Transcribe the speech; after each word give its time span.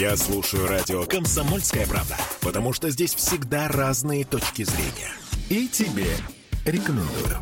Я 0.00 0.16
слушаю 0.16 0.66
радио 0.66 1.04
«Комсомольская 1.04 1.86
правда», 1.86 2.16
потому 2.40 2.72
что 2.72 2.88
здесь 2.88 3.14
всегда 3.14 3.68
разные 3.68 4.24
точки 4.24 4.62
зрения. 4.62 5.12
И 5.50 5.68
тебе 5.68 6.06
рекомендую. 6.64 7.36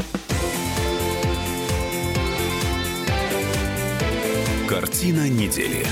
Картина 4.68 5.28
недели. 5.28 5.86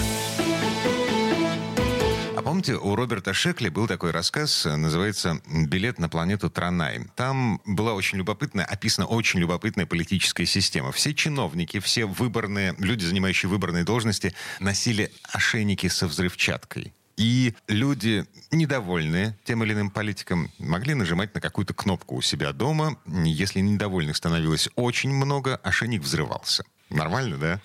Помните, 2.57 2.77
у 2.77 2.97
Роберта 2.97 3.35
Шекли 3.35 3.69
был 3.69 3.87
такой 3.87 4.13
рассказ, 4.13 4.65
называется 4.65 5.43
«Билет 5.47 5.99
на 5.99 6.09
планету 6.09 6.49
Транай». 6.49 7.05
Там 7.15 7.61
была 7.67 7.93
очень 7.93 8.17
любопытная, 8.17 8.65
описана 8.65 9.07
очень 9.07 9.41
любопытная 9.41 9.85
политическая 9.85 10.47
система. 10.47 10.91
Все 10.91 11.13
чиновники, 11.13 11.81
все 11.81 12.07
выборные, 12.07 12.75
люди, 12.79 13.05
занимающие 13.05 13.51
выборные 13.51 13.85
должности, 13.85 14.33
носили 14.59 15.13
ошейники 15.31 15.89
со 15.89 16.07
взрывчаткой. 16.07 16.95
И 17.19 17.53
люди, 17.69 18.25
недовольные 18.51 19.37
тем 19.45 19.63
или 19.63 19.75
иным 19.75 19.91
политиком, 19.91 20.51
могли 20.59 20.95
нажимать 20.95 21.35
на 21.35 21.43
какую-то 21.43 21.75
кнопку 21.75 22.17
у 22.17 22.23
себя 22.23 22.55
дома. 22.55 22.97
Если 23.07 23.61
недовольных 23.61 24.17
становилось 24.17 24.71
очень 24.77 25.13
много, 25.13 25.57
ошейник 25.57 26.01
взрывался. 26.01 26.65
Нормально, 26.89 27.37
да? 27.37 27.61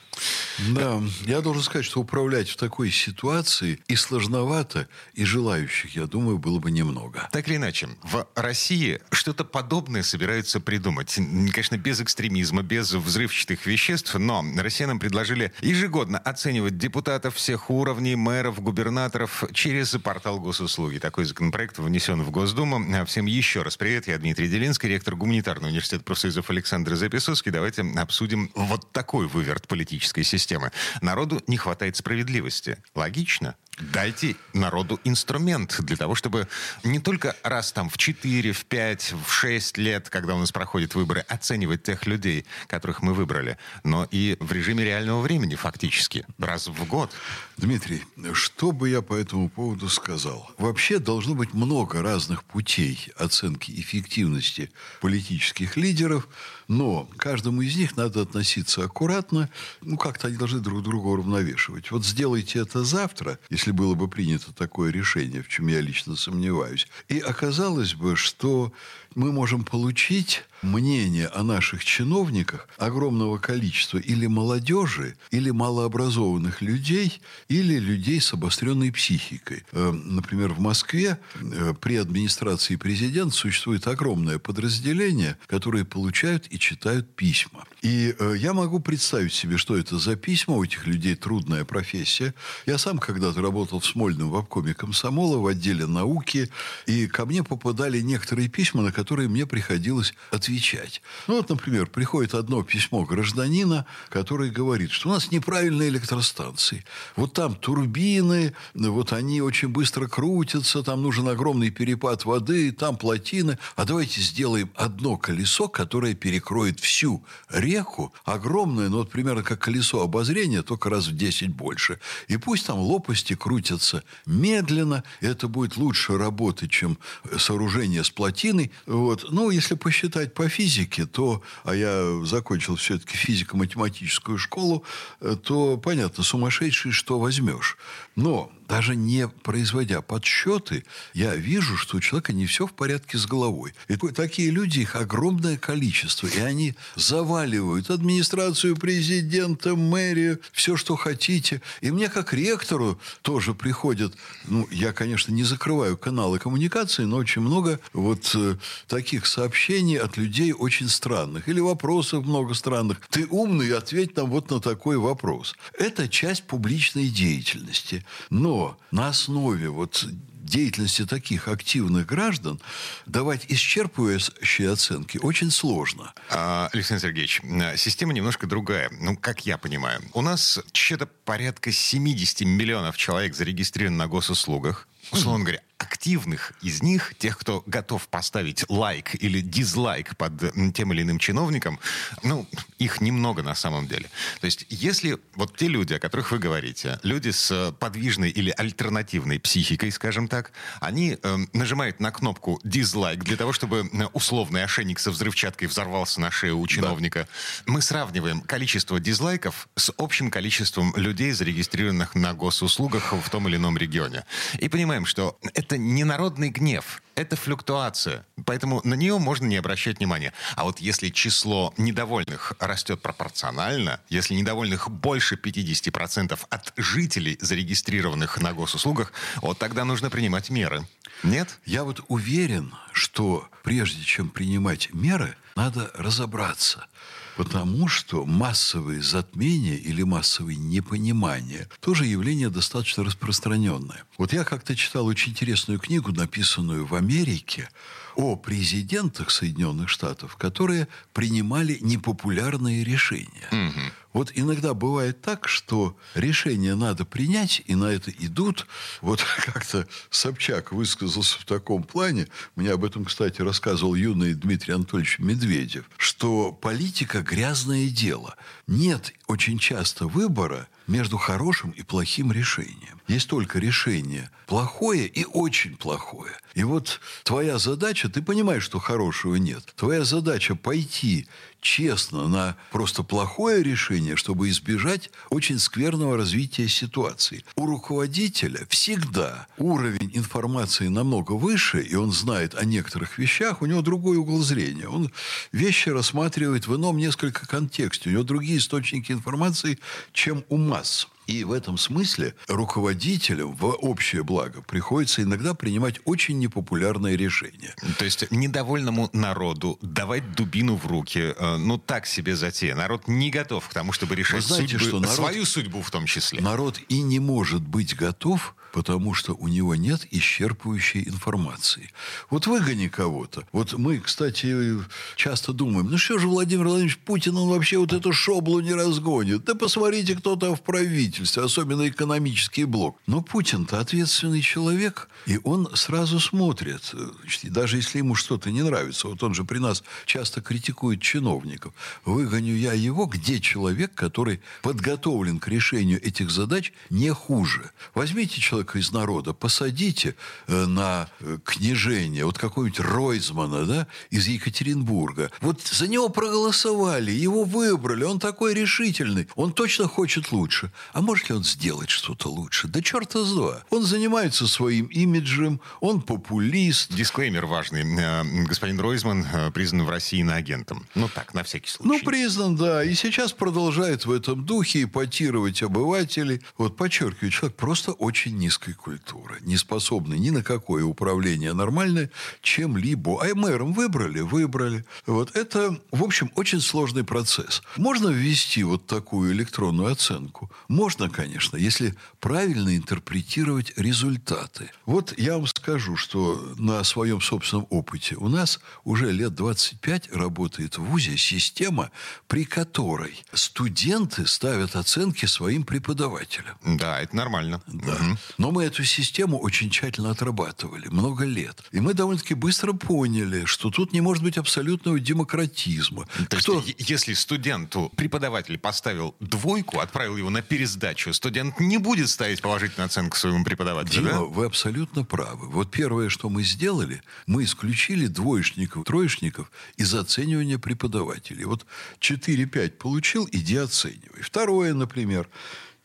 Да, 0.70 1.02
я 1.22 1.42
должен 1.42 1.64
сказать, 1.64 1.86
что 1.86 2.02
управлять 2.02 2.50
в 2.50 2.56
такой 2.56 2.90
ситуации 2.92 3.80
и 3.88 3.96
сложновато, 3.96 4.88
и 5.14 5.26
желающих, 5.26 5.96
я 5.96 6.08
думаю, 6.08 6.38
было 6.40 6.60
бы 6.60 6.72
немного. 6.72 7.30
Так 7.32 7.48
или 7.48 7.56
иначе, 7.56 7.90
в 8.04 8.28
России 8.36 9.00
что-то 9.12 9.46
подобное 9.46 10.04
собираются 10.04 10.60
придумать. 10.60 11.14
Конечно, 11.16 11.78
без 11.78 12.02
экстремизма, 12.02 12.64
без 12.64 12.94
взрывчатых 12.94 13.66
веществ, 13.66 14.16
но 14.16 14.44
россиянам 14.58 15.00
предложили 15.00 15.54
ежегодно 15.62 16.18
оценивать 16.18 16.78
депутатов 16.78 17.36
всех 17.36 17.70
уровней, 17.70 18.16
мэров, 18.16 18.60
губернаторов 18.62 19.44
через 19.54 19.92
портал 19.92 20.40
госуслуги. 20.40 20.98
Такой 20.98 21.26
законопроект 21.26 21.78
внесен 21.78 22.24
в 22.24 22.32
Госдуму. 22.32 23.06
Всем 23.06 23.28
еще 23.28 23.62
раз 23.62 23.78
привет, 23.78 24.08
я 24.08 24.18
Дмитрий 24.18 24.48
Делинский, 24.48 24.90
ректор 24.90 25.16
гуманитарного 25.16 25.70
университета 25.70 26.04
профсоюзов 26.04 26.50
Александр 26.50 26.96
Записовский. 26.96 27.52
Давайте 27.52 27.82
обсудим 27.82 28.52
вот 28.56 28.92
такой 28.92 29.11
такой 29.12 29.28
выверт 29.28 29.68
политической 29.68 30.24
системы. 30.24 30.72
Народу 31.02 31.42
не 31.48 31.58
хватает 31.58 31.98
справедливости. 31.98 32.78
Логично. 32.96 33.56
Дайте 33.80 34.36
народу 34.54 35.00
инструмент 35.06 35.78
для 35.80 35.96
того, 35.96 36.14
чтобы 36.14 36.48
не 36.84 37.00
только 37.00 37.36
раз 37.42 37.72
там 37.72 37.90
в 37.90 37.98
4, 37.98 38.52
в 38.52 38.66
5, 38.66 39.14
в 39.26 39.32
6 39.32 39.78
лет, 39.78 40.10
когда 40.10 40.36
у 40.36 40.40
нас 40.40 40.52
проходят 40.52 40.94
выборы, 40.94 41.22
оценивать 41.22 41.84
тех 41.84 42.06
людей, 42.06 42.46
которых 42.68 43.02
мы 43.02 43.14
выбрали, 43.14 43.58
но 43.84 44.08
и 44.12 44.36
в 44.40 44.52
режиме 44.52 44.84
реального 44.84 45.22
времени 45.22 45.56
фактически, 45.56 46.26
раз 46.38 46.68
в 46.68 46.86
год. 46.86 47.12
Дмитрий, 47.58 48.04
что 48.34 48.72
бы 48.72 48.90
я 48.90 49.02
по 49.02 49.14
этому 49.14 49.50
поводу 49.50 49.88
сказал? 49.88 50.52
Вообще 50.58 51.00
должно 51.00 51.34
быть 51.34 51.54
много 51.54 52.02
разных 52.02 52.44
путей 52.44 53.10
оценки 53.18 53.72
эффективности 53.72 54.70
политических 55.00 55.78
лидеров, 55.78 56.28
но 56.68 57.10
каждому 57.18 57.62
из 57.62 57.76
них 57.76 57.96
надо 57.98 58.22
относиться 58.22 58.84
аккуратно, 58.84 59.50
ну 59.82 59.98
как-то 59.98 60.28
они 60.28 60.38
должны 60.38 60.60
друг 60.60 60.84
друга 60.84 61.08
уравновешивать. 61.08 61.92
Вот 61.92 62.06
сделайте 62.06 62.60
это 62.60 62.84
завтра, 62.84 63.40
если 63.50 63.61
если 63.62 63.74
было 63.74 63.94
бы 63.94 64.08
принято 64.08 64.52
такое 64.52 64.92
решение, 64.92 65.44
в 65.44 65.48
чем 65.48 65.68
я 65.68 65.82
лично 65.82 66.16
сомневаюсь. 66.16 66.88
И 67.10 67.20
оказалось 67.20 67.94
бы, 67.94 68.16
что 68.16 68.74
мы 69.14 69.32
можем 69.32 69.64
получить 69.64 70.44
мнение 70.62 71.28
о 71.28 71.44
наших 71.44 71.84
чиновниках 71.84 72.68
огромного 72.78 73.38
количества 73.38 73.98
или 73.98 74.28
молодежи, 74.28 75.16
или 75.32 75.50
малообразованных 75.50 76.62
людей, 76.62 77.22
или 77.50 77.80
людей 77.80 78.22
с 78.22 78.34
обостренной 78.34 78.92
психикой. 78.92 79.64
Э, 79.72 79.92
например, 79.92 80.54
в 80.54 80.60
Москве 80.60 81.20
э, 81.36 81.74
при 81.80 81.98
администрации 81.98 82.76
президента 82.76 83.36
существует 83.36 83.88
огромное 83.88 84.40
подразделение, 84.40 85.38
которые 85.48 85.86
получают 85.86 86.48
и 86.50 86.60
читают 86.60 87.16
письма. 87.16 87.66
И 87.82 88.16
э, 88.18 88.36
я 88.38 88.54
могу 88.54 88.80
представить 88.80 89.34
себе, 89.34 89.58
что 89.58 89.76
это 89.76 89.98
за 89.98 90.16
письма. 90.16 90.56
У 90.56 90.64
этих 90.64 90.86
людей 90.86 91.16
трудная 91.16 91.66
профессия. 91.66 92.34
Я 92.66 92.78
сам 92.78 93.00
когда-то 93.00 93.42
работал 93.52 93.82
в 93.82 93.86
Смольном 93.86 94.30
в 94.30 94.38
обкоме 94.38 94.74
комсомола 94.74 95.38
в 95.38 95.46
отделе 95.46 95.86
науки, 95.86 96.50
и 96.86 97.08
ко 97.08 97.26
мне 97.26 97.44
попадали 97.44 98.00
некоторые 98.00 98.48
письма, 98.48 98.82
на 98.82 98.94
которые 98.94 99.28
мне 99.28 99.46
приходилось 99.46 100.14
отвечать. 100.32 101.02
Ну, 101.28 101.36
вот, 101.36 101.50
например, 101.50 101.88
приходит 101.88 102.34
одно 102.34 102.64
письмо 102.64 103.04
гражданина, 103.04 103.86
который 104.08 104.52
говорит, 104.52 104.92
что 104.92 105.10
у 105.10 105.12
нас 105.12 105.32
неправильные 105.32 105.90
электростанции. 105.90 106.86
Вот 107.18 107.34
там 107.34 107.56
турбины, 107.56 108.54
вот 108.74 109.12
они 109.12 109.42
очень 109.42 109.68
быстро 109.68 110.08
крутятся, 110.08 110.82
там 110.82 111.02
нужен 111.02 111.28
огромный 111.28 111.72
перепад 111.72 112.24
воды, 112.24 112.72
там 112.72 112.96
плотины. 112.96 113.58
А 113.76 113.84
давайте 113.84 114.22
сделаем 114.22 114.72
одно 114.76 115.18
колесо, 115.18 115.68
которое 115.68 116.14
перекроет 116.14 116.80
всю 116.80 117.22
реку, 117.50 118.14
огромное, 118.24 118.88
ну, 118.88 119.00
вот 119.00 119.12
примерно 119.12 119.44
как 119.44 119.60
колесо 119.60 120.02
обозрения, 120.02 120.62
только 120.62 120.90
раз 120.90 121.08
в 121.08 121.18
10 121.18 121.50
больше. 121.50 122.00
И 122.30 122.38
пусть 122.38 122.66
там 122.66 122.80
лопасти 122.80 123.36
крутятся 123.42 124.04
медленно, 124.28 125.04
это 125.20 125.48
будет 125.48 125.76
лучше 125.76 126.16
работать, 126.16 126.70
чем 126.70 127.00
сооружение 127.38 128.04
с 128.04 128.12
плотиной. 128.12 128.72
Вот. 128.86 129.26
Ну, 129.32 129.50
если 129.50 129.74
посчитать 129.74 130.36
по 130.36 130.48
физике, 130.48 131.08
то, 131.08 131.42
а 131.64 131.74
я 131.74 132.24
закончил 132.24 132.76
все-таки 132.76 133.18
физико-математическую 133.18 134.38
школу, 134.38 134.84
э, 135.22 135.36
то, 135.44 135.78
понятно, 135.78 136.24
сумасшедший 136.24 136.92
что 136.92 137.18
возьмешь. 137.18 137.78
Но 138.16 138.52
даже 138.72 138.96
не 138.96 139.28
производя 139.28 140.02
подсчеты, 140.02 140.86
я 141.14 141.36
вижу, 141.36 141.76
что 141.76 141.98
у 141.98 142.00
человека 142.00 142.32
не 142.32 142.46
все 142.46 142.66
в 142.66 142.72
порядке 142.72 143.18
с 143.18 143.26
головой. 143.26 143.74
И 143.90 143.98
такие 143.98 144.50
люди, 144.50 144.80
их 144.80 144.96
огромное 144.96 145.58
количество, 145.58 146.28
и 146.28 146.40
они 146.40 146.76
заваливают 146.96 147.90
администрацию 147.90 148.78
президента, 148.78 149.76
мэрию, 149.76 150.40
все, 150.54 150.78
что 150.78 150.96
хотите. 150.96 151.62
И 151.82 151.92
мне, 151.92 152.08
как 152.08 152.34
ректору, 152.34 152.98
тоже 153.24 153.54
приходят, 153.54 154.14
ну, 154.48 154.66
я, 154.72 154.94
конечно, 154.94 155.34
не 155.34 155.44
закрываю 155.44 155.98
каналы 155.98 156.40
коммуникации, 156.40 157.04
но 157.04 157.18
очень 157.18 157.42
много 157.42 157.78
вот 157.92 158.32
э, 158.36 158.56
таких 158.88 159.26
сообщений 159.26 159.98
от 159.98 160.16
людей 160.16 160.54
очень 160.54 160.88
странных. 160.88 161.50
Или 161.50 161.60
вопросов 161.60 162.24
много 162.24 162.54
странных. 162.54 163.02
Ты 163.10 163.28
умный, 163.30 163.76
ответь 163.76 164.16
нам 164.16 164.30
вот 164.30 164.50
на 164.50 164.62
такой 164.62 164.96
вопрос. 164.96 165.56
Это 165.78 166.08
часть 166.08 166.44
публичной 166.44 167.10
деятельности. 167.10 168.06
Но 168.30 168.61
на 168.92 169.10
основе 169.10 169.70
вот 169.70 170.06
деятельности 170.52 171.06
таких 171.06 171.48
активных 171.48 172.06
граждан 172.06 172.60
давать 173.06 173.46
исчерпывающие 173.46 174.72
оценки 174.72 175.18
очень 175.18 175.50
сложно. 175.50 176.14
А, 176.30 176.70
Александр 176.74 177.04
Сергеевич, 177.04 177.42
система 177.78 178.14
немножко 178.14 178.48
другая. 178.48 178.92
Ну, 179.00 179.16
как 179.16 179.46
я 179.46 179.58
понимаю. 179.58 180.02
У 180.14 180.22
нас 180.22 180.60
что-то 180.74 181.06
порядка 181.06 181.72
70 181.72 182.42
миллионов 182.42 182.98
человек 182.98 183.36
зарегистрировано 183.36 183.98
на 183.98 184.08
госуслугах. 184.08 184.88
Условно 185.12 185.44
говоря, 185.44 185.62
активных 185.82 186.54
из 186.62 186.84
них, 186.84 187.16
тех, 187.18 187.38
кто 187.38 187.64
готов 187.66 188.08
поставить 188.08 188.64
лайк 188.70 189.16
или 189.16 189.42
дизлайк 189.42 190.16
под 190.16 190.34
тем 190.74 190.94
или 190.94 191.02
иным 191.02 191.18
чиновником, 191.18 191.80
ну, 192.24 192.48
их 192.78 193.02
немного 193.02 193.42
на 193.42 193.56
самом 193.56 193.88
деле. 193.88 194.10
То 194.40 194.46
есть, 194.46 194.66
если 194.70 195.18
вот 195.36 195.58
те 195.58 195.68
люди, 195.68 195.94
о 195.94 196.00
которых 196.00 196.32
вы 196.32 196.38
говорите, 196.38 197.00
люди 197.02 197.32
с 197.32 197.74
подвижной 197.80 198.30
или 198.30 198.54
альтернативной 198.56 199.40
психикой, 199.40 199.92
скажем 199.92 200.28
так, 200.28 200.52
они 200.80 201.18
э, 201.22 201.38
нажимают 201.54 202.00
на 202.00 202.12
кнопку 202.12 202.60
дизлайк 202.64 203.24
для 203.24 203.38
того, 203.38 203.52
чтобы 203.52 203.90
э, 203.92 204.06
условный 204.14 204.64
ошейник 204.64 205.00
со 205.00 205.10
взрывчаткой 205.10 205.68
взорвался 205.68 206.22
на 206.22 206.30
шею 206.30 206.60
у 206.60 206.68
чиновника. 206.68 207.28
Да. 207.66 207.74
Мы 207.74 207.82
сравниваем 207.82 208.42
количество 208.42 209.00
дизлайков 209.00 209.68
с 209.76 209.92
общим 209.98 210.30
количеством 210.30 210.94
людей, 210.96 211.32
зарегистрированных 211.32 212.14
на 212.14 212.34
госуслугах 212.34 213.14
в 213.14 213.30
том 213.30 213.48
или 213.48 213.56
ином 213.56 213.78
регионе. 213.78 214.26
И 214.60 214.70
понимаем, 214.70 215.06
что 215.06 215.40
это 215.54 215.71
это 215.72 215.78
не 215.78 216.04
народный 216.04 216.50
гнев, 216.50 217.02
это 217.16 217.38
флюктуация. 217.38 218.26
Поэтому 218.46 218.82
на 218.84 218.94
нее 218.94 219.18
можно 219.20 219.46
не 219.46 219.56
обращать 219.56 220.00
внимания. 220.00 220.34
А 220.58 220.66
вот 220.66 220.80
если 220.80 221.08
число 221.08 221.74
недовольных 221.78 222.52
растет 222.60 223.02
пропорционально, 223.02 224.02
если 224.10 224.34
недовольных 224.34 224.92
больше 224.92 225.36
50% 225.36 226.38
от 226.50 226.74
жителей, 226.76 227.38
зарегистрированных 227.40 228.42
на 228.42 228.52
госуслугах, 228.52 229.14
вот 229.38 229.60
тогда 229.60 229.86
нужно 229.86 230.10
принимать 230.10 230.50
меры. 230.50 230.86
Нет? 231.24 231.60
Я 231.66 231.86
вот 231.86 232.02
уверен, 232.10 232.74
что 232.92 233.48
прежде 233.64 234.04
чем 234.04 234.30
принимать 234.30 234.94
меры, 234.94 235.38
надо 235.56 235.90
разобраться– 235.94 236.86
Потому 237.42 237.88
что 237.88 238.24
массовые 238.24 239.02
затмения 239.02 239.76
или 239.76 240.04
массовые 240.04 240.60
непонимания 240.60 241.68
тоже 241.80 242.06
явление 242.06 242.52
достаточно 242.52 243.04
распространенное. 243.04 244.04
Вот 244.20 244.32
я 244.32 244.44
как-то 244.44 244.76
читал 244.76 245.08
очень 245.08 245.32
интересную 245.32 245.80
книгу, 245.80 246.12
написанную 246.12 246.86
в 246.86 246.94
Америке, 246.94 247.68
о 248.16 248.36
президентах 248.36 249.32
Соединенных 249.32 249.90
Штатов, 249.90 250.36
которые 250.36 250.88
принимали 251.14 251.78
непопулярные 251.82 252.84
решения. 252.84 253.48
Угу. 253.52 253.82
Вот 254.14 254.32
иногда 254.36 254.74
бывает 254.74 255.22
так, 255.22 255.48
что 255.48 255.98
решение 256.16 256.76
надо 256.76 257.06
принять, 257.06 257.62
и 257.66 257.76
на 257.76 257.86
это 257.86 258.12
идут. 258.12 258.68
Вот 259.02 259.26
как-то 259.46 259.88
Собчак 260.10 260.72
высказался 260.72 261.40
в 261.40 261.46
таком 261.46 261.84
плане, 261.84 262.28
мне 262.56 262.72
об 262.72 262.84
этом, 262.84 263.06
кстати, 263.06 263.42
рассказывал 263.42 263.96
юный 263.96 264.34
Дмитрий 264.34 264.74
Анатольевич 264.74 265.20
Медведев, 265.20 265.90
что 266.22 266.52
политика– 266.52 267.22
грязное 267.24 267.90
дело. 267.90 268.36
Нет 268.68 269.12
очень 269.26 269.58
часто 269.58 270.06
выбора 270.06 270.68
между 270.92 271.18
хорошим 271.18 271.72
и 271.72 271.82
плохим 271.82 272.32
решением. 272.32 273.02
Есть 273.08 273.28
только 273.28 273.60
решение 273.60 274.30
плохое 274.46 275.08
и 275.08 275.26
очень 275.26 275.78
плохое. 275.78 276.34
И 276.54 276.64
вот 276.64 277.00
твоя 277.24 277.58
задача, 277.58 278.10
ты 278.10 278.22
понимаешь, 278.22 278.64
что 278.64 278.80
хорошего 278.80 279.36
нет. 279.36 279.64
Твоя 279.78 280.04
задача 280.04 280.56
пойти 280.56 281.28
честно 281.62 282.28
на 282.28 282.58
просто 282.72 283.04
плохое 283.04 283.64
решение, 283.64 284.16
чтобы 284.16 284.50
избежать 284.50 285.12
очень 285.30 285.60
скверного 285.60 286.18
развития 286.18 286.68
ситуации. 286.68 287.46
У 287.56 287.66
руководителя 287.66 288.66
всегда 288.68 289.48
уровень 289.58 290.12
информации 290.14 290.88
намного 290.88 291.34
выше, 291.34 291.82
и 291.82 291.96
он 291.96 292.12
знает 292.12 292.56
о 292.56 292.66
некоторых 292.66 293.18
вещах, 293.18 293.62
у 293.62 293.68
него 293.68 293.82
другой 293.82 294.18
угол 294.18 294.40
зрения. 294.42 294.88
Он 294.88 295.12
вещи 295.52 295.90
рассматривает 295.90 296.68
в 296.68 296.76
ином 296.76 296.98
несколько 296.98 297.48
контексте. 297.48 298.10
У 298.10 298.14
него 298.14 298.24
другие 298.24 298.58
источники 298.58 299.12
информации, 299.12 299.80
чем 300.12 300.44
у 300.50 300.58
масс. 300.58 300.81
И 301.28 301.44
в 301.44 301.54
этом 301.54 301.78
смысле 301.78 302.36
руководителям 302.48 303.56
в 303.56 303.66
общее 303.68 304.24
благо 304.24 304.62
приходится 304.62 305.22
иногда 305.24 305.54
принимать 305.54 306.00
очень 306.04 306.40
непопулярные 306.40 307.16
решения. 307.16 307.74
То 307.98 308.06
есть 308.06 308.30
недовольному 308.32 309.10
народу 309.14 309.78
давать 309.82 310.34
дубину 310.34 310.76
в 310.76 310.88
руки, 310.88 311.34
э, 311.38 311.58
ну 311.58 311.78
так 311.78 312.06
себе 312.06 312.36
затея. 312.36 312.76
Народ 312.76 313.08
не 313.08 313.30
готов 313.30 313.68
к 313.70 313.74
тому, 313.74 313.94
чтобы 313.94 314.16
решать 314.16 314.44
знаете, 314.44 314.78
судьбы, 314.78 314.88
что 314.88 315.00
народ, 315.00 315.16
свою 315.16 315.46
судьбу 315.46 315.82
в 315.82 315.92
том 315.92 316.06
числе. 316.06 316.42
Народ 316.42 316.80
и 316.90 317.02
не 317.02 317.20
может 317.20 317.62
быть 317.62 317.96
готов 317.96 318.56
потому 318.74 319.14
что 319.14 319.34
у 319.34 319.48
него 319.48 319.76
нет 319.76 320.06
исчерпывающей 320.12 321.08
информации. 321.08 321.92
Вот 322.30 322.48
выгони 322.48 322.88
кого-то. 322.88 323.44
Вот 323.52 323.74
мы, 323.74 324.00
кстати, 324.00 324.78
часто 325.16 325.54
думаем, 325.54 325.88
ну 325.90 325.98
что 325.98 326.18
же 326.18 326.28
Владимир 326.28 326.66
Владимирович 326.66 326.98
Путин, 327.00 327.38
он 327.38 327.50
вообще 327.50 327.78
вот 327.78 327.94
эту 327.94 328.14
шоблу 328.14 328.60
не 328.60 328.74
разгонит. 328.74 329.44
Да 329.44 329.56
посмотрите, 329.56 330.16
кто 330.16 330.36
там 330.36 330.56
в 330.56 330.62
правительстве, 330.62 331.44
особенно 331.44 331.88
экономический 331.88 332.66
блок. 332.66 332.98
Но 333.08 333.22
Путин-то 333.22 333.80
ответственный 333.80 334.42
человек, 334.42 335.10
и 335.26 335.40
он 335.44 335.70
сразу 335.76 336.20
смотрит, 336.20 336.94
значит, 336.94 337.52
даже 337.52 337.78
если 337.78 338.00
ему 338.00 338.16
что-то 338.16 338.52
не 338.52 338.62
нравится. 338.62 339.08
Вот 339.08 339.22
он 339.24 339.34
же 339.34 339.44
при 339.44 339.60
нас 339.60 339.84
часто 340.06 340.42
критикует 340.42 341.02
чиновников. 341.02 341.74
Выгоню 342.06 342.56
я 342.56 342.74
его, 342.74 343.06
где 343.06 343.40
человек, 343.40 343.94
который 343.94 344.42
подготовлен 344.62 345.40
к 345.40 345.48
решению 345.48 346.02
этих 346.06 346.32
задач 346.32 346.74
не 346.90 347.10
хуже. 347.14 347.72
Возьмите 347.94 348.40
человека, 348.42 348.61
человека 348.62 348.80
из 348.80 348.92
народа 348.92 349.34
посадите 349.34 350.16
э, 350.48 350.66
на 350.66 351.08
э, 351.20 351.38
княжение, 351.44 352.26
вот 352.26 352.38
какого-нибудь 352.38 352.80
Ройзмана, 352.80 353.66
да, 353.66 353.88
из 354.12 354.28
Екатеринбурга. 354.28 355.32
Вот 355.42 355.62
за 355.62 355.88
него 355.88 356.10
проголосовали, 356.10 357.12
его 357.12 357.44
выбрали, 357.44 358.04
он 358.04 358.20
такой 358.20 358.54
решительный, 358.54 359.28
он 359.36 359.54
точно 359.54 359.88
хочет 359.88 360.32
лучше. 360.32 360.72
А 360.94 361.02
может 361.02 361.30
ли 361.30 361.36
он 361.36 361.44
сделать 361.44 361.90
что-то 361.90 362.30
лучше? 362.30 362.68
Да 362.68 362.82
черта 362.82 363.24
с 363.24 363.34
два. 363.34 363.64
Он 363.70 363.84
занимается 363.84 364.48
своим 364.48 364.86
имиджем, 364.86 365.60
он 365.80 366.02
популист. 366.02 366.94
Дисклеймер 366.94 367.46
важный. 367.46 367.82
Э, 367.82 368.24
господин 368.48 368.80
Ройзман 368.80 369.26
признан 369.54 369.86
в 369.86 369.90
России 369.90 370.22
на 370.24 370.36
агентом. 370.36 370.86
Ну 370.96 371.10
так, 371.14 371.34
на 371.34 371.44
всякий 371.44 371.70
случай. 371.70 371.90
Ну, 371.92 372.00
признан, 372.04 372.56
да. 372.56 372.84
И 372.84 372.94
сейчас 372.94 373.32
продолжает 373.32 374.06
в 374.06 374.12
этом 374.12 374.46
духе 374.46 374.84
ипотировать 374.84 375.64
обывателей. 375.64 376.42
Вот 376.58 376.78
подчеркиваю, 376.78 377.32
человек 377.32 377.58
просто 377.58 377.92
очень 377.94 378.38
не 378.38 378.51
низкой 378.52 378.74
культуры, 378.74 379.38
не 379.42 379.56
способны 379.56 380.16
ни 380.16 380.30
на 380.30 380.44
какое 380.44 380.84
управление 380.84 381.54
нормальное 381.54 382.12
чем-либо. 382.42 383.24
А 383.24 383.34
мэром 383.34 383.72
выбрали? 383.72 384.20
Выбрали. 384.20 384.84
Вот 385.06 385.38
это, 385.38 385.80
в 385.92 386.04
общем, 386.04 386.30
очень 386.36 386.60
сложный 386.60 387.06
процесс. 387.06 387.62
Можно 387.78 388.10
ввести 388.10 388.64
вот 388.64 388.88
такую 388.88 389.32
электронную 389.32 389.90
оценку? 389.90 390.52
Можно, 390.68 391.10
конечно, 391.10 391.56
если 391.56 391.96
правильно 392.20 392.76
интерпретировать 392.76 393.72
результаты. 393.78 394.70
Вот 394.86 395.18
я 395.18 395.38
вам 395.38 395.48
скажу, 395.48 395.96
что 395.96 396.54
на 396.58 396.84
своем 396.84 397.22
собственном 397.22 397.68
опыте 397.70 398.16
у 398.18 398.28
нас 398.28 398.60
уже 398.84 399.12
лет 399.14 399.34
25 399.34 400.14
работает 400.14 400.78
в 400.78 400.84
ВУЗе 400.84 401.16
система, 401.16 401.90
при 402.28 402.44
которой 402.44 403.24
студенты 403.32 404.28
ставят 404.28 404.76
оценки 404.76 405.26
своим 405.26 405.64
преподавателям. 405.64 406.58
Да, 406.66 407.00
это 407.00 407.16
нормально. 407.16 407.62
Да. 407.68 407.94
Угу. 407.94 408.18
Но 408.42 408.50
мы 408.50 408.64
эту 408.64 408.84
систему 408.84 409.38
очень 409.38 409.70
тщательно 409.70 410.10
отрабатывали, 410.10 410.88
много 410.88 411.26
лет. 411.26 411.64
И 411.72 411.80
мы 411.80 411.94
довольно-таки 411.94 412.34
быстро 412.34 412.74
поняли, 412.74 413.46
что 413.46 413.70
тут 413.70 413.94
не 413.94 414.02
может 414.02 414.24
быть 414.24 414.36
абсолютного 414.40 415.00
демократизма. 415.00 416.08
То 416.28 416.38
Кто... 416.38 416.58
есть, 416.58 416.90
если 416.90 417.14
студенту 417.14 417.92
преподаватель 417.96 418.58
поставил 418.58 419.14
двойку, 419.20 419.78
отправил 419.80 420.18
его 420.18 420.32
на 420.32 420.42
пересдачу, 420.42 421.14
студент 421.14 421.60
не 421.60 421.78
будет 421.78 422.10
ставить 422.10 422.42
положительную 422.42 422.88
оценку 422.88 423.16
своему 423.16 423.44
преподавателю, 423.44 424.08
Дима, 424.08 424.10
да? 424.10 424.22
вы 424.22 424.46
абсолютно 424.48 425.06
правы. 425.06 425.48
Вот 425.48 425.70
первое, 425.70 426.10
что 426.10 426.28
мы 426.28 426.42
сделали, 426.42 427.04
мы 427.28 427.44
исключили 427.44 428.08
двоечников, 428.08 428.86
троечников 428.86 429.52
из 429.78 429.94
оценивания 429.94 430.58
преподавателей. 430.58 431.46
Вот 431.46 431.68
4-5 432.00 432.72
получил, 432.72 433.30
иди 433.32 433.58
оценивай. 433.58 434.24
Второе, 434.24 434.74
например, 434.74 435.30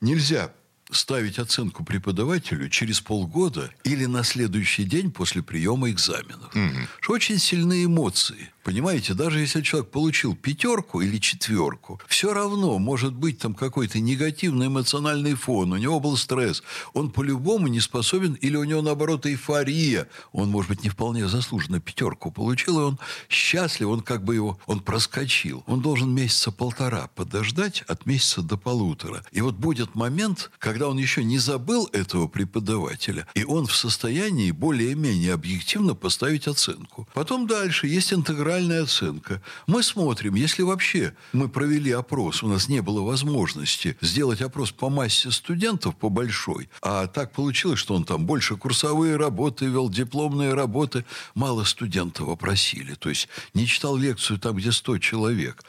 нельзя 0.01 0.53
ставить 0.91 1.39
оценку 1.39 1.85
преподавателю 1.85 2.69
через 2.69 3.01
полгода 3.01 3.71
или 3.85 4.07
на 4.07 4.23
следующий 4.23 4.85
день 4.85 5.11
после 5.11 5.43
приема 5.43 5.91
экзаменов. 5.91 6.55
Угу. 6.55 6.89
Что 7.01 7.13
очень 7.13 7.39
сильные 7.39 7.87
эмоции. 7.87 8.51
Понимаете, 8.67 9.15
даже 9.15 9.39
если 9.39 9.63
человек 9.63 9.93
получил 9.93 10.35
пятерку 10.35 11.01
или 11.01 11.19
четверку, 11.19 12.01
все 12.09 12.35
равно 12.35 12.81
может 12.81 13.15
быть 13.15 13.39
там 13.39 13.55
какой-то 13.55 14.01
негативный 14.01 14.67
эмоциональный 14.67 15.35
фон, 15.35 15.71
у 15.73 15.77
него 15.77 16.01
был 16.01 16.17
стресс. 16.17 16.65
Он 16.93 17.13
по-любому 17.13 17.69
не 17.69 17.79
способен, 17.79 18.33
или 18.33 18.57
у 18.57 18.65
него, 18.65 18.83
наоборот, 18.83 19.25
эйфория. 19.25 20.09
Он, 20.33 20.49
может 20.49 20.69
быть, 20.69 20.83
не 20.83 20.89
вполне 20.89 21.29
заслуженно 21.29 21.79
пятерку 21.79 22.33
получил, 22.33 22.81
и 22.81 22.83
он 22.83 22.99
счастлив, 23.29 23.87
он 23.87 24.01
как 24.01 24.25
бы 24.25 24.35
его, 24.35 24.59
он 24.67 24.81
проскочил. 24.81 25.63
Он 25.69 25.81
должен 25.81 26.13
месяца 26.13 26.51
полтора 26.51 27.09
подождать, 27.15 27.85
от 27.87 28.05
месяца 28.05 28.43
до 28.43 28.57
полутора. 28.57 29.23
И 29.31 29.43
вот 29.43 29.55
будет 29.55 29.95
момент, 29.95 30.51
когда 30.59 30.89
он 30.89 30.99
еще 30.99 31.23
не 31.23 31.39
забыл 31.39 31.89
этого 31.93 32.27
преподавателя, 32.27 33.29
и 33.37 33.45
он 33.45 33.67
в 33.67 33.77
состоянии 33.77 34.51
более-менее 34.51 35.35
объективно 35.35 35.95
поставить 35.95 36.49
оценку. 36.49 37.07
Потом 37.15 37.47
дальше 37.47 37.87
есть 37.87 38.13
интеграция 38.13 38.56
реальная 38.57 38.85
оценка. 38.85 39.43
Мы 39.67 39.83
смотрим, 39.83 40.35
если 40.35 40.63
вообще 40.63 41.15
мы 41.33 41.49
провели 41.49 41.91
опрос, 41.93 42.43
у 42.43 42.49
нас 42.49 42.69
не 42.69 42.81
было 42.81 43.03
возможности 43.03 43.97
сделать 44.01 44.41
опрос 44.41 44.73
по 44.73 44.89
массе 44.89 45.31
студентов, 45.31 45.97
по 45.97 46.09
большой, 46.09 46.69
а 46.81 47.07
так 47.07 47.33
получилось, 47.33 47.79
что 47.79 47.95
он 47.95 48.05
там 48.05 48.25
больше 48.25 48.57
курсовые 48.57 49.17
работы 49.17 49.67
вел, 49.67 49.91
дипломные 49.91 50.55
работы, 50.55 51.05
мало 51.35 51.65
студентов 51.65 52.29
опросили. 52.29 52.95
То 52.95 53.11
есть 53.11 53.29
не 53.53 53.67
читал 53.67 53.97
лекцию 53.97 54.39
там, 54.39 54.57
где 54.57 54.73
100 54.73 54.99
человек. 54.99 55.63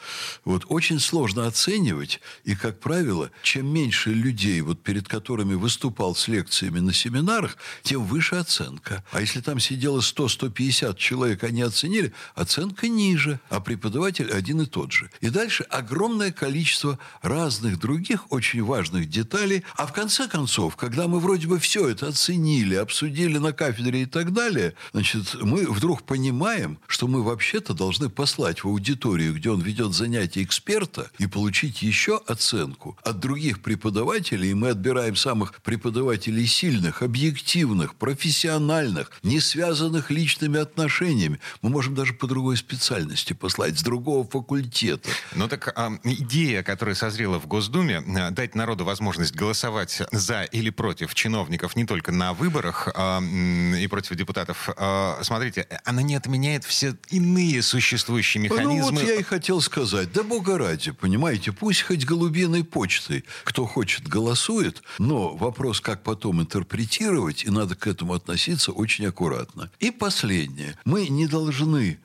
Вот 0.44 0.64
очень 0.68 0.98
сложно 0.98 1.46
оценивать, 1.46 2.20
и, 2.44 2.54
как 2.54 2.80
правило, 2.80 3.30
чем 3.42 3.66
меньше 3.66 4.10
людей, 4.10 4.60
вот 4.62 4.82
перед 4.82 5.08
которыми 5.08 5.54
выступал 5.54 6.14
с 6.14 6.26
лекциями 6.28 6.80
на 6.80 6.94
семинарах, 6.94 7.58
тем 7.82 8.04
выше 8.04 8.36
оценка. 8.36 9.04
А 9.12 9.20
если 9.20 9.40
там 9.40 9.60
сидело 9.60 10.00
100-150 10.00 10.96
человек, 10.96 11.44
они 11.44 11.60
оценили, 11.60 12.14
оценка 12.34 12.77
оценка 12.78 12.88
ниже, 12.88 13.40
а 13.50 13.60
преподаватель 13.60 14.30
один 14.30 14.62
и 14.62 14.66
тот 14.66 14.92
же. 14.92 15.10
И 15.20 15.30
дальше 15.30 15.64
огромное 15.64 16.32
количество 16.32 16.98
разных 17.22 17.78
других 17.78 18.30
очень 18.30 18.62
важных 18.62 19.08
деталей. 19.08 19.64
А 19.76 19.86
в 19.86 19.92
конце 19.92 20.28
концов, 20.28 20.76
когда 20.76 21.08
мы 21.08 21.20
вроде 21.20 21.46
бы 21.46 21.58
все 21.58 21.88
это 21.88 22.08
оценили, 22.08 22.74
обсудили 22.74 23.38
на 23.38 23.52
кафедре 23.52 24.02
и 24.02 24.06
так 24.06 24.32
далее, 24.32 24.74
значит, 24.92 25.36
мы 25.42 25.66
вдруг 25.66 26.02
понимаем, 26.02 26.78
что 26.86 27.08
мы 27.08 27.22
вообще-то 27.22 27.74
должны 27.74 28.08
послать 28.08 28.64
в 28.64 28.68
аудиторию, 28.68 29.34
где 29.34 29.50
он 29.50 29.60
ведет 29.60 29.92
занятия 29.92 30.42
эксперта, 30.42 31.10
и 31.18 31.26
получить 31.26 31.82
еще 31.82 32.20
оценку 32.26 32.96
от 33.02 33.18
других 33.20 33.60
преподавателей. 33.60 34.50
И 34.50 34.54
мы 34.54 34.68
отбираем 34.70 35.16
самых 35.16 35.54
преподавателей 35.62 36.46
сильных, 36.46 37.02
объективных, 37.02 37.94
профессиональных, 37.94 39.10
не 39.22 39.40
связанных 39.40 40.10
личными 40.10 40.60
отношениями. 40.60 41.40
Мы 41.62 41.70
можем 41.70 41.94
даже 41.94 42.14
по 42.14 42.26
другой 42.26 42.56
специальности 42.68 43.32
послать, 43.32 43.78
с 43.78 43.82
другого 43.82 44.28
факультета. 44.28 45.08
Ну 45.34 45.48
так 45.48 45.72
а, 45.74 45.90
идея, 46.04 46.62
которая 46.62 46.94
созрела 46.94 47.38
в 47.38 47.46
Госдуме, 47.46 48.02
а, 48.18 48.30
дать 48.30 48.54
народу 48.54 48.84
возможность 48.84 49.34
голосовать 49.34 50.02
за 50.12 50.42
или 50.42 50.68
против 50.68 51.14
чиновников 51.14 51.76
не 51.76 51.86
только 51.86 52.12
на 52.12 52.34
выборах 52.34 52.88
а, 52.94 53.22
и 53.22 53.86
против 53.86 54.16
депутатов. 54.16 54.68
А, 54.76 55.18
смотрите, 55.22 55.66
она 55.84 56.02
не 56.02 56.14
отменяет 56.14 56.64
все 56.64 56.94
иные 57.08 57.62
существующие 57.62 58.42
механизмы. 58.42 58.92
Ну 58.92 59.00
вот 59.00 59.02
я 59.02 59.14
и 59.14 59.22
хотел 59.22 59.62
сказать, 59.62 60.12
да 60.12 60.22
бога 60.22 60.58
ради, 60.58 60.90
понимаете, 60.90 61.52
пусть 61.52 61.82
хоть 61.82 62.04
голубиной 62.04 62.64
почтой, 62.64 63.24
кто 63.44 63.64
хочет, 63.64 64.06
голосует, 64.06 64.82
но 64.98 65.34
вопрос, 65.34 65.80
как 65.80 66.02
потом 66.02 66.42
интерпретировать, 66.42 67.44
и 67.44 67.50
надо 67.50 67.76
к 67.76 67.86
этому 67.86 68.12
относиться 68.12 68.72
очень 68.72 69.06
аккуратно. 69.06 69.70
И 69.78 69.90
последнее. 69.90 70.76
Мы 70.84 71.08
не 71.08 71.26
должны 71.26 71.98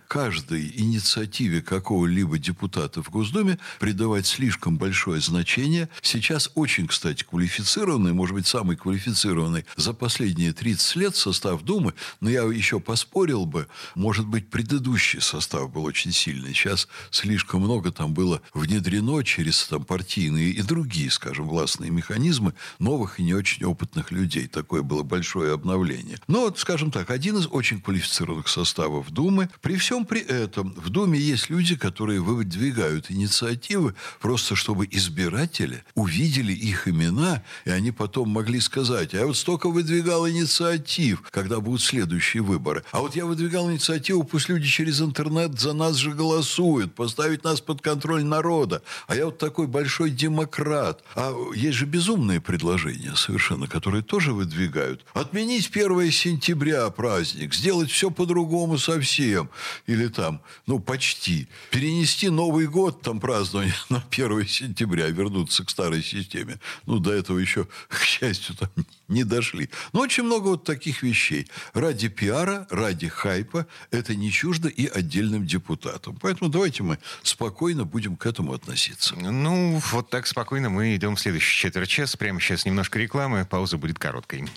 каждой 0.53 0.72
инициативе 0.75 1.62
какого-либо 1.62 2.38
депутата 2.38 3.01
в 3.01 3.10
Госдуме 3.10 3.57
придавать 3.79 4.27
слишком 4.27 4.77
большое 4.77 5.19
значение. 5.19 5.89
Сейчас 6.01 6.51
очень, 6.53 6.88
кстати, 6.88 7.24
квалифицированный, 7.24 8.13
может 8.13 8.36
быть, 8.36 8.45
самый 8.45 8.75
квалифицированный 8.75 9.65
за 9.75 9.93
последние 9.93 10.53
30 10.53 10.95
лет 10.98 11.15
состав 11.15 11.63
Думы, 11.63 11.93
но 12.22 12.29
я 12.29 12.43
еще 12.43 12.79
поспорил 12.79 13.45
бы, 13.45 13.67
может 13.95 14.27
быть, 14.27 14.50
предыдущий 14.50 15.22
состав 15.22 15.72
был 15.72 15.86
очень 15.86 16.12
сильный. 16.12 16.53
Сейчас 16.53 16.88
слишком 17.10 17.62
много 17.62 17.91
там 17.91 18.13
было 18.13 18.41
внедрено 18.53 19.24
через 19.24 19.65
там, 19.67 19.83
партийные 19.83 20.51
и 20.51 20.62
другие, 20.62 21.10
скажем, 21.10 21.48
властные 21.48 21.89
механизмы 21.89 22.53
новых 22.79 23.19
и 23.19 23.24
не 23.24 23.33
очень 23.33 23.65
опытных 23.65 24.12
людей. 24.12 24.48
Такое 24.48 24.83
было 24.83 25.03
большое 25.03 25.53
обновление. 25.53 26.19
Но, 26.27 26.53
скажем 26.55 26.91
так, 26.91 27.10
один 27.10 27.38
из 27.38 27.48
очень 27.50 27.81
квалифицированных 27.81 28.48
составов 28.48 29.10
Думы. 29.10 29.50
При 29.62 29.77
всем 29.77 30.05
при 30.05 30.19
этом 30.34 30.74
в 30.74 30.90
Думе 30.90 31.20
есть 31.20 31.50
люди, 31.50 31.75
которые 31.75 32.22
выдвигают 32.22 33.12
инициативы 33.12 33.94
просто 34.20 34.56
чтобы 34.56 34.88
избиратели 34.90 35.84
увидели 35.96 36.54
их 36.54 36.88
имена, 36.88 37.44
и 37.66 37.70
они 37.70 37.92
потом 37.92 38.30
могли 38.30 38.60
сказать, 38.60 39.13
а 39.13 39.18
я 39.18 39.25
вот 39.25 39.38
столько 39.38 39.70
выдвигал 39.70 40.28
инициатив, 40.30 41.22
когда 41.32 41.60
будут 41.60 41.82
следующие 41.82 42.44
выборы. 42.44 42.84
А 42.92 43.00
вот 43.02 43.16
я 43.16 43.25
выдвигал 43.25 43.70
инициативу, 43.72 44.24
пусть 44.24 44.50
люди 44.50 44.68
через 44.68 45.02
интернет 45.02 45.60
за 45.60 45.74
нас 45.74 45.96
же 45.96 46.12
голосуют, 46.12 46.96
поставить 46.96 47.44
нас 47.44 47.62
под 47.62 47.82
контроль 47.82 48.24
народа. 48.24 48.82
А 49.08 49.16
я 49.16 49.25
вот 49.25 49.38
такой 49.38 49.68
большой 49.68 50.10
демократ. 50.10 51.04
А 51.16 51.34
есть 51.56 51.78
же 51.78 51.86
безумные 51.86 52.42
предложения 52.42 53.16
совершенно, 53.16 53.68
которые 53.68 54.04
тоже 54.04 54.34
выдвигают. 54.34 55.06
Отменить 55.13 55.70
1 55.70 56.12
сентября 56.12 56.90
праздник, 56.90 57.54
сделать 57.54 57.92
все 57.92 58.10
по-другому 58.10 58.78
совсем. 58.78 59.50
Или 59.88 60.08
там, 60.24 60.42
ну, 60.68 60.80
почти. 60.80 61.50
Перенести 61.70 62.30
Новый 62.30 62.68
год, 62.68 63.01
там, 63.01 63.20
празднование 63.20 63.75
на 63.89 64.01
1 64.10 64.48
сентября, 64.48 65.08
вернуться 65.08 65.65
к 65.65 65.70
старой 65.70 66.01
системе. 66.01 66.62
Ну, 66.86 67.00
до 67.00 67.12
этого 67.12 67.39
еще, 67.39 67.68
к 67.89 68.01
счастью, 68.03 68.56
там 68.56 68.70
не 69.10 69.25
дошли. 69.25 69.70
Но 69.92 70.00
очень 70.00 70.24
много 70.24 70.48
вот 70.48 70.63
таких 70.63 71.03
вещей. 71.03 71.46
Ради 71.74 72.08
пиара, 72.08 72.68
ради 72.70 73.10
хайпа 73.10 73.68
это 73.92 74.15
не 74.15 74.32
чуждо 74.32 74.70
и 74.70 74.88
отдельным 74.88 75.46
депутатам. 75.46 76.18
Поэтому 76.22 76.50
давайте 76.50 76.84
мы 76.84 77.00
спокойно 77.22 77.84
будем 77.84 78.15
к 78.15 78.25
этому 78.25 78.53
относиться. 78.53 79.15
Ну, 79.18 79.82
вот 79.92 80.10
так 80.10 80.25
спокойно 80.25 80.70
мы 80.70 80.96
идем 80.96 81.18
в 81.18 81.20
следующий 81.20 81.58
четверть 81.58 81.89
час. 81.89 82.15
Прямо 82.15 82.39
сейчас 82.39 82.65
немножко 82.65 82.98
рекламы, 82.98 83.46
пауза 83.46 83.77
будет 83.77 84.00
короткой. 84.00 84.48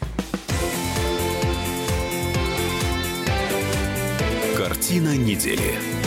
Картина 4.76 5.16
недели. 5.16 6.05